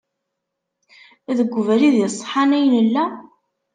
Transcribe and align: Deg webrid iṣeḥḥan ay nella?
Deg 1.37 1.49
webrid 1.55 1.95
iṣeḥḥan 2.07 2.51
ay 2.57 2.65
nella? 2.73 3.05